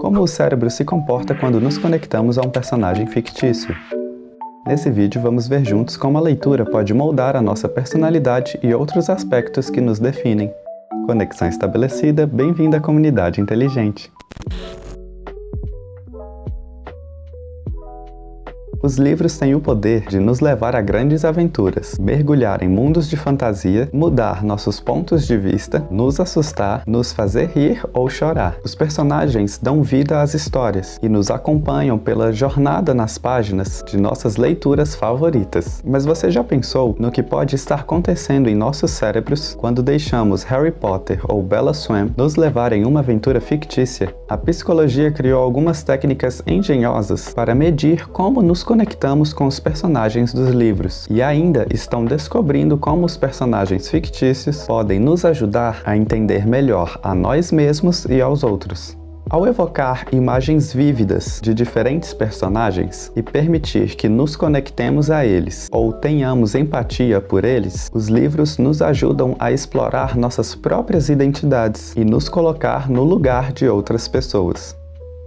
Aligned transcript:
Como 0.00 0.22
o 0.22 0.26
cérebro 0.26 0.70
se 0.70 0.82
comporta 0.82 1.34
quando 1.34 1.60
nos 1.60 1.76
conectamos 1.76 2.38
a 2.38 2.40
um 2.40 2.48
personagem 2.48 3.06
fictício. 3.06 3.76
Nesse 4.66 4.90
vídeo 4.90 5.20
vamos 5.20 5.46
ver 5.46 5.62
juntos 5.62 5.94
como 5.94 6.16
a 6.16 6.22
leitura 6.22 6.64
pode 6.64 6.94
moldar 6.94 7.36
a 7.36 7.42
nossa 7.42 7.68
personalidade 7.68 8.58
e 8.62 8.72
outros 8.72 9.10
aspectos 9.10 9.68
que 9.68 9.78
nos 9.78 9.98
definem. 9.98 10.50
Conexão 11.04 11.48
estabelecida, 11.48 12.26
bem-vindo 12.26 12.76
à 12.76 12.80
comunidade 12.80 13.42
inteligente. 13.42 14.10
Os 18.82 18.96
livros 18.96 19.36
têm 19.36 19.54
o 19.54 19.60
poder 19.60 20.06
de 20.08 20.18
nos 20.18 20.40
levar 20.40 20.74
a 20.74 20.80
grandes 20.80 21.22
aventuras, 21.22 21.98
mergulhar 22.00 22.62
em 22.62 22.68
mundos 22.68 23.10
de 23.10 23.16
fantasia, 23.16 23.90
mudar 23.92 24.42
nossos 24.42 24.80
pontos 24.80 25.26
de 25.26 25.36
vista, 25.36 25.86
nos 25.90 26.18
assustar, 26.18 26.82
nos 26.86 27.12
fazer 27.12 27.50
rir 27.50 27.84
ou 27.92 28.08
chorar. 28.08 28.56
Os 28.64 28.74
personagens 28.74 29.58
dão 29.62 29.82
vida 29.82 30.22
às 30.22 30.32
histórias 30.32 30.98
e 31.02 31.10
nos 31.10 31.30
acompanham 31.30 31.98
pela 31.98 32.32
jornada 32.32 32.94
nas 32.94 33.18
páginas 33.18 33.84
de 33.86 33.98
nossas 33.98 34.38
leituras 34.38 34.94
favoritas. 34.94 35.82
Mas 35.84 36.06
você 36.06 36.30
já 36.30 36.42
pensou 36.42 36.96
no 36.98 37.12
que 37.12 37.22
pode 37.22 37.56
estar 37.56 37.80
acontecendo 37.80 38.48
em 38.48 38.54
nossos 38.54 38.92
cérebros 38.92 39.54
quando 39.58 39.82
deixamos 39.82 40.42
Harry 40.44 40.72
Potter 40.72 41.20
ou 41.28 41.42
Bella 41.42 41.74
Swan 41.74 42.08
nos 42.16 42.36
levar 42.36 42.72
em 42.72 42.86
uma 42.86 43.00
aventura 43.00 43.42
fictícia? 43.42 44.14
A 44.26 44.38
psicologia 44.38 45.10
criou 45.10 45.42
algumas 45.42 45.82
técnicas 45.82 46.42
engenhosas 46.46 47.34
para 47.34 47.54
medir 47.54 48.08
como 48.08 48.40
nos 48.40 48.69
conectamos 48.70 49.32
com 49.32 49.48
os 49.48 49.58
personagens 49.58 50.32
dos 50.32 50.50
livros 50.50 51.04
e 51.10 51.20
ainda 51.20 51.66
estão 51.74 52.04
descobrindo 52.04 52.78
como 52.78 53.04
os 53.04 53.16
personagens 53.16 53.90
fictícios 53.90 54.64
podem 54.64 55.00
nos 55.00 55.24
ajudar 55.24 55.82
a 55.84 55.96
entender 55.96 56.46
melhor 56.46 56.96
a 57.02 57.12
nós 57.12 57.50
mesmos 57.50 58.04
e 58.04 58.20
aos 58.20 58.44
outros. 58.44 58.96
Ao 59.28 59.44
evocar 59.44 60.06
imagens 60.12 60.72
vívidas 60.72 61.40
de 61.42 61.52
diferentes 61.52 62.14
personagens 62.14 63.10
e 63.16 63.24
permitir 63.24 63.96
que 63.96 64.08
nos 64.08 64.36
conectemos 64.36 65.10
a 65.10 65.26
eles 65.26 65.66
ou 65.72 65.92
tenhamos 65.92 66.54
empatia 66.54 67.20
por 67.20 67.44
eles, 67.44 67.90
os 67.92 68.06
livros 68.06 68.56
nos 68.56 68.80
ajudam 68.80 69.34
a 69.40 69.50
explorar 69.50 70.16
nossas 70.16 70.54
próprias 70.54 71.08
identidades 71.08 71.92
e 71.96 72.04
nos 72.04 72.28
colocar 72.28 72.88
no 72.88 73.02
lugar 73.02 73.52
de 73.52 73.68
outras 73.68 74.06
pessoas. 74.06 74.79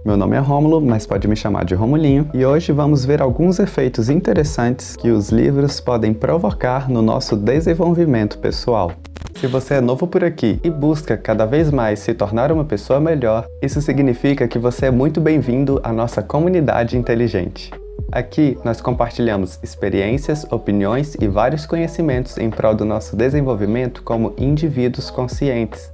Meu 0.04 0.18
nome 0.18 0.36
é 0.36 0.38
Rômulo, 0.38 0.82
mas 0.82 1.06
pode 1.06 1.26
me 1.26 1.34
chamar 1.34 1.64
de 1.64 1.74
Romulinho, 1.74 2.28
e 2.34 2.44
hoje 2.44 2.72
vamos 2.72 3.06
ver 3.06 3.22
alguns 3.22 3.58
efeitos 3.58 4.10
interessantes 4.10 4.96
que 4.96 5.10
os 5.10 5.30
livros 5.30 5.80
podem 5.80 6.12
provocar 6.12 6.90
no 6.90 7.00
nosso 7.00 7.34
desenvolvimento 7.34 8.36
pessoal. 8.36 8.92
Se 9.40 9.46
você 9.46 9.76
é 9.76 9.80
novo 9.80 10.06
por 10.06 10.22
aqui 10.22 10.60
e 10.62 10.68
busca 10.68 11.16
cada 11.16 11.46
vez 11.46 11.70
mais 11.70 12.00
se 12.00 12.12
tornar 12.12 12.52
uma 12.52 12.66
pessoa 12.66 13.00
melhor, 13.00 13.46
isso 13.62 13.80
significa 13.80 14.46
que 14.46 14.58
você 14.58 14.86
é 14.86 14.90
muito 14.90 15.22
bem-vindo 15.22 15.80
à 15.82 15.90
nossa 15.90 16.22
comunidade 16.22 16.98
inteligente. 16.98 17.70
Aqui 18.12 18.58
nós 18.62 18.82
compartilhamos 18.82 19.58
experiências, 19.62 20.44
opiniões 20.50 21.16
e 21.18 21.26
vários 21.26 21.64
conhecimentos 21.64 22.36
em 22.36 22.50
prol 22.50 22.74
do 22.74 22.84
nosso 22.84 23.16
desenvolvimento 23.16 24.02
como 24.02 24.34
indivíduos 24.36 25.08
conscientes. 25.08 25.93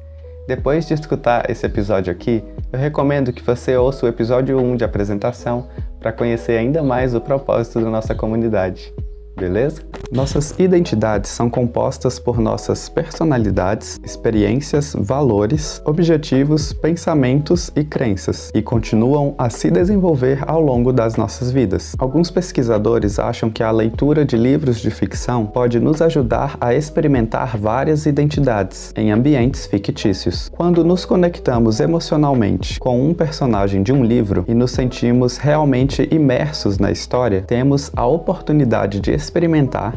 Depois 0.51 0.85
de 0.85 0.95
escutar 0.95 1.49
esse 1.49 1.65
episódio 1.65 2.13
aqui, 2.13 2.43
eu 2.73 2.79
recomendo 2.81 3.33
que 3.33 3.41
você 3.41 3.77
ouça 3.77 4.05
o 4.05 4.09
episódio 4.09 4.59
1 4.59 4.79
de 4.79 4.83
apresentação 4.83 5.69
para 6.01 6.13
conhecer 6.13 6.59
ainda 6.59 6.83
mais 6.83 7.15
o 7.15 7.21
propósito 7.21 7.81
da 7.81 7.89
nossa 7.89 8.17
comunidade 8.17 8.93
beleza? 9.41 9.81
Nossas 10.13 10.55
identidades 10.59 11.31
são 11.31 11.49
compostas 11.49 12.19
por 12.19 12.41
nossas 12.41 12.89
personalidades, 12.89 13.99
experiências, 14.05 14.95
valores, 14.99 15.81
objetivos, 15.85 16.73
pensamentos 16.73 17.71
e 17.77 17.85
crenças, 17.85 18.51
e 18.53 18.61
continuam 18.61 19.37
a 19.39 19.49
se 19.49 19.71
desenvolver 19.71 20.43
ao 20.47 20.61
longo 20.61 20.93
das 20.93 21.17
nossas 21.17 21.53
vidas. 21.53 21.95
Alguns 21.97 22.29
pesquisadores 22.29 23.21
acham 23.21 23.49
que 23.49 23.63
a 23.63 23.71
leitura 23.71 24.25
de 24.25 24.37
livros 24.37 24.81
de 24.81 24.91
ficção 24.91 25.47
pode 25.47 25.79
nos 25.79 26.03
ajudar 26.03 26.57
a 26.61 26.75
experimentar 26.75 27.57
várias 27.57 28.05
identidades 28.05 28.93
em 28.97 29.13
ambientes 29.13 29.65
fictícios. 29.67 30.51
Quando 30.51 30.85
nos 30.85 31.05
conectamos 31.05 31.79
emocionalmente 31.79 32.81
com 32.81 33.09
um 33.09 33.15
personagem 33.15 33.83
de 33.83 33.93
um 33.93 34.05
livro 34.05 34.45
e 34.49 34.55
nos 34.55 34.73
sentimos 34.73 35.37
realmente 35.37 36.09
imersos 36.11 36.79
na 36.79 36.91
história, 36.91 37.43
temos 37.47 37.93
a 37.95 38.05
oportunidade 38.05 38.99
de 38.99 39.13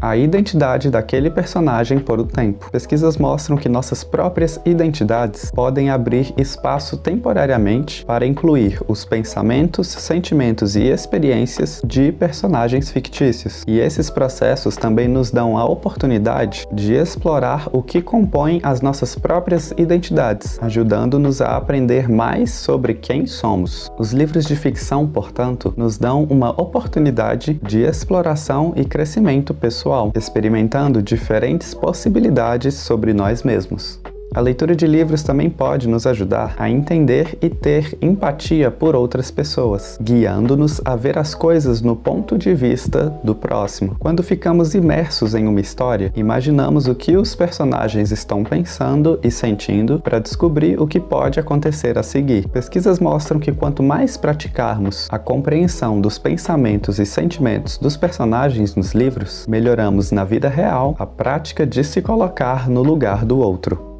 a 0.01 0.15
identidade 0.15 0.89
daquele 0.89 1.29
personagem 1.29 1.99
por 1.99 2.19
um 2.19 2.25
tempo. 2.25 2.69
Pesquisas 2.71 3.17
mostram 3.17 3.57
que 3.57 3.67
nossas 3.67 4.03
próprias 4.03 4.59
identidades 4.65 5.49
podem 5.51 5.89
abrir 5.89 6.33
espaço 6.37 6.97
temporariamente 6.97 8.05
para 8.05 8.25
incluir 8.25 8.79
os 8.87 9.05
pensamentos, 9.05 9.87
sentimentos 9.87 10.75
e 10.75 10.83
experiências 10.83 11.81
de 11.85 12.11
personagens 12.11 12.91
fictícios. 12.91 13.63
E 13.67 13.79
esses 13.79 14.09
processos 14.09 14.75
também 14.75 15.07
nos 15.07 15.31
dão 15.31 15.57
a 15.57 15.65
oportunidade 15.65 16.67
de 16.71 16.93
explorar 16.93 17.67
o 17.71 17.81
que 17.81 18.01
compõe 18.01 18.59
as 18.61 18.81
nossas 18.81 19.15
próprias 19.15 19.73
identidades, 19.77 20.59
ajudando-nos 20.61 21.41
a 21.41 21.57
aprender 21.57 22.09
mais 22.09 22.51
sobre 22.51 22.93
quem 22.93 23.25
somos. 23.25 23.91
Os 23.97 24.11
livros 24.11 24.45
de 24.45 24.55
ficção, 24.55 25.07
portanto, 25.07 25.73
nos 25.75 25.97
dão 25.97 26.23
uma 26.23 26.49
oportunidade 26.51 27.59
de 27.63 27.81
exploração 27.81 28.73
e 28.75 28.85
crescimento 28.85 29.12
crescimento 29.13 29.53
pessoal, 29.53 30.11
experimentando 30.15 30.99
diferentes 30.99 31.75
possibilidades 31.75 32.73
sobre 32.73 33.13
nós 33.13 33.43
mesmos. 33.43 33.99
A 34.35 34.39
leitura 34.39 34.75
de 34.75 34.87
livros 34.87 35.21
também 35.21 35.47
pode 35.47 35.87
nos 35.87 36.07
ajudar 36.07 36.55
a 36.57 36.67
entender 36.67 37.37
e 37.39 37.51
ter 37.51 37.95
empatia 38.01 38.71
por 38.71 38.95
outras 38.95 39.29
pessoas, 39.29 39.95
guiando-nos 40.01 40.81
a 40.83 40.95
ver 40.95 41.19
as 41.19 41.35
coisas 41.35 41.81
no 41.81 41.95
ponto 41.95 42.35
de 42.35 42.51
vista 42.55 43.13
do 43.23 43.35
próximo. 43.35 43.95
Quando 43.99 44.23
ficamos 44.23 44.73
imersos 44.73 45.35
em 45.35 45.45
uma 45.45 45.61
história, 45.61 46.11
imaginamos 46.15 46.87
o 46.87 46.95
que 46.95 47.15
os 47.15 47.35
personagens 47.35 48.11
estão 48.11 48.43
pensando 48.43 49.19
e 49.21 49.29
sentindo 49.29 49.99
para 49.99 50.17
descobrir 50.17 50.81
o 50.81 50.87
que 50.87 50.99
pode 50.99 51.39
acontecer 51.39 51.99
a 51.99 52.03
seguir. 52.03 52.47
Pesquisas 52.49 52.99
mostram 52.99 53.39
que 53.39 53.51
quanto 53.51 53.83
mais 53.83 54.17
praticarmos 54.17 55.07
a 55.11 55.19
compreensão 55.19 56.01
dos 56.01 56.17
pensamentos 56.17 56.97
e 56.97 57.05
sentimentos 57.05 57.77
dos 57.77 57.95
personagens 57.95 58.75
nos 58.75 58.93
livros, 58.93 59.45
melhoramos 59.47 60.11
na 60.11 60.23
vida 60.23 60.49
real 60.49 60.95
a 60.97 61.05
prática 61.05 61.67
de 61.67 61.83
se 61.83 62.01
colocar 62.01 62.67
no 62.67 62.81
lugar 62.81 63.25
do 63.25 63.37
outro. 63.37 63.92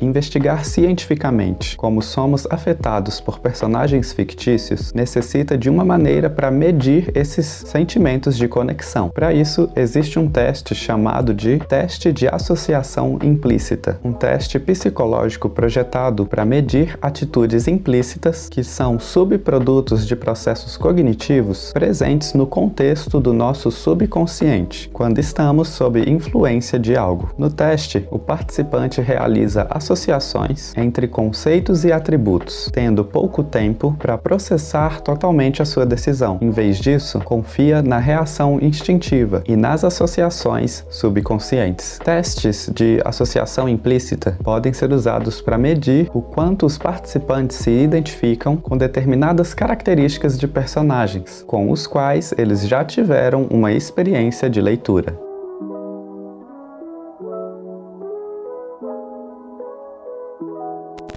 Investigar 0.00 0.64
cientificamente 0.64 1.76
como 1.76 2.00
somos 2.00 2.46
afetados 2.48 3.20
por 3.20 3.38
personagens 3.38 4.14
fictícios 4.14 4.94
necessita 4.94 5.58
de 5.58 5.68
uma 5.68 5.84
maneira 5.84 6.30
para 6.30 6.50
medir 6.50 7.12
esses 7.14 7.46
sentimentos 7.46 8.34
de 8.36 8.48
conexão. 8.48 9.10
Para 9.10 9.34
isso, 9.34 9.68
existe 9.76 10.18
um 10.18 10.26
teste 10.26 10.74
chamado 10.74 11.34
de 11.34 11.58
teste 11.58 12.12
de 12.12 12.26
associação 12.26 13.18
implícita, 13.22 14.00
um 14.02 14.12
teste 14.12 14.58
psicológico 14.58 15.50
projetado 15.50 16.24
para 16.24 16.46
medir 16.46 16.98
atitudes 17.02 17.68
implícitas 17.68 18.48
que 18.48 18.64
são 18.64 18.98
subprodutos 18.98 20.06
de 20.06 20.16
processos 20.16 20.78
cognitivos 20.78 21.72
presentes 21.74 22.32
no 22.32 22.46
contexto 22.46 23.20
do 23.20 23.34
nosso 23.34 23.70
subconsciente, 23.70 24.88
quando 24.94 25.18
estamos 25.18 25.68
sob 25.68 26.00
influência 26.10 26.78
de 26.78 26.96
algo. 26.96 27.34
No 27.36 27.50
teste, 27.50 28.08
o 28.10 28.18
participante 28.18 29.02
realiza 29.02 29.66
associações 29.68 29.89
associações 29.90 30.72
entre 30.76 31.08
conceitos 31.08 31.84
e 31.84 31.92
atributos, 31.92 32.70
tendo 32.72 33.04
pouco 33.04 33.42
tempo 33.42 33.96
para 33.98 34.16
processar 34.16 35.00
totalmente 35.00 35.60
a 35.60 35.64
sua 35.64 35.84
decisão. 35.84 36.38
Em 36.40 36.50
vez 36.50 36.78
disso, 36.78 37.18
confia 37.20 37.82
na 37.82 37.98
reação 37.98 38.58
instintiva 38.62 39.42
e 39.46 39.56
nas 39.56 39.84
associações 39.84 40.84
subconscientes. 40.88 41.98
Testes 42.04 42.70
de 42.72 43.00
associação 43.04 43.68
implícita 43.68 44.36
podem 44.44 44.72
ser 44.72 44.92
usados 44.92 45.40
para 45.40 45.58
medir 45.58 46.08
o 46.14 46.22
quanto 46.22 46.66
os 46.66 46.78
participantes 46.78 47.56
se 47.56 47.70
identificam 47.70 48.56
com 48.56 48.76
determinadas 48.76 49.52
características 49.54 50.38
de 50.38 50.46
personagens, 50.46 51.44
com 51.46 51.70
os 51.70 51.86
quais 51.86 52.32
eles 52.38 52.66
já 52.66 52.84
tiveram 52.84 53.48
uma 53.50 53.72
experiência 53.72 54.48
de 54.48 54.60
leitura. 54.60 55.29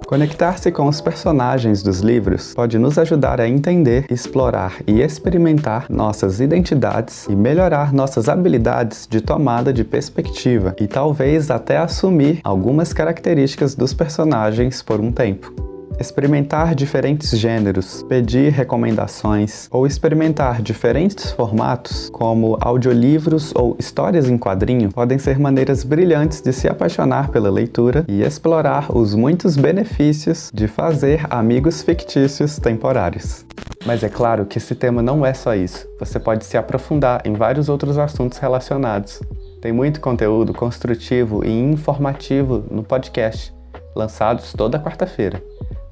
Conectar-se 0.06 0.70
com 0.70 0.86
os 0.86 1.00
personagens 1.00 1.82
dos 1.82 2.00
livros 2.00 2.52
pode 2.54 2.78
nos 2.78 2.98
ajudar 2.98 3.40
a 3.40 3.48
entender, 3.48 4.06
explorar 4.10 4.76
e 4.86 5.00
experimentar 5.00 5.86
nossas 5.88 6.40
identidades 6.40 7.26
e 7.28 7.34
melhorar 7.34 7.92
nossas 7.92 8.28
habilidades 8.28 9.06
de 9.10 9.20
tomada 9.20 9.72
de 9.72 9.82
perspectiva 9.82 10.76
e 10.80 10.86
talvez 10.86 11.50
até 11.50 11.78
assumir 11.78 12.40
algumas 12.44 12.92
características 12.92 13.74
dos 13.74 13.94
personagens 13.94 14.82
por 14.82 15.00
um 15.00 15.10
tempo. 15.10 15.73
Experimentar 15.98 16.74
diferentes 16.74 17.30
gêneros, 17.38 18.02
pedir 18.02 18.50
recomendações 18.50 19.68
ou 19.70 19.86
experimentar 19.86 20.60
diferentes 20.60 21.30
formatos, 21.30 22.10
como 22.10 22.58
audiolivros 22.60 23.52
ou 23.54 23.76
histórias 23.78 24.28
em 24.28 24.36
quadrinho, 24.36 24.90
podem 24.90 25.18
ser 25.18 25.38
maneiras 25.38 25.84
brilhantes 25.84 26.40
de 26.40 26.52
se 26.52 26.68
apaixonar 26.68 27.30
pela 27.30 27.48
leitura 27.48 28.04
e 28.08 28.22
explorar 28.22 28.94
os 28.94 29.14
muitos 29.14 29.56
benefícios 29.56 30.50
de 30.52 30.66
fazer 30.66 31.26
amigos 31.30 31.82
fictícios 31.82 32.58
temporários. 32.58 33.46
Mas 33.86 34.02
é 34.02 34.08
claro 34.08 34.46
que 34.46 34.58
esse 34.58 34.74
tema 34.74 35.00
não 35.00 35.24
é 35.24 35.32
só 35.32 35.54
isso. 35.54 35.86
Você 36.00 36.18
pode 36.18 36.44
se 36.44 36.56
aprofundar 36.56 37.22
em 37.24 37.34
vários 37.34 37.68
outros 37.68 37.98
assuntos 37.98 38.38
relacionados. 38.38 39.20
Tem 39.60 39.72
muito 39.72 40.00
conteúdo 40.00 40.52
construtivo 40.52 41.44
e 41.44 41.50
informativo 41.50 42.64
no 42.70 42.82
podcast, 42.82 43.54
lançados 43.94 44.52
toda 44.52 44.80
quarta-feira. 44.80 45.42